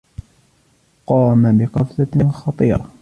[1.05, 2.91] قام بقفزة خطيرة.